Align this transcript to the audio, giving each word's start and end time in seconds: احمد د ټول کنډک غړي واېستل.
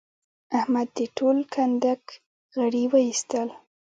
احمد 0.59 0.87
د 0.97 0.99
ټول 1.17 1.37
کنډک 1.53 2.03
غړي 2.57 2.83
واېستل. 2.93 3.47